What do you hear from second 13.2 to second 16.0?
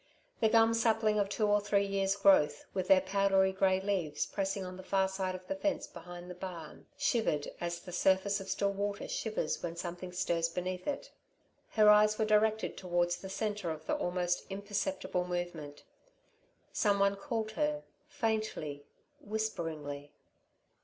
centre of the almost imperceptible movement.